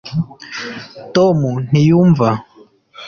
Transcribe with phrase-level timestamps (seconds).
[1.15, 2.29] tom ntiyumva